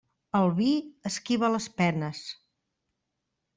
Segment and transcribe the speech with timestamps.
[0.37, 0.69] El vi
[1.09, 2.25] esquiva les penes.